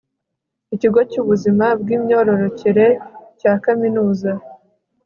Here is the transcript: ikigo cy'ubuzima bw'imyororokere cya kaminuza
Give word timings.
ikigo 0.75 0.99
cy'ubuzima 1.09 1.65
bw'imyororokere 1.79 2.87
cya 3.39 3.53
kaminuza 3.63 4.31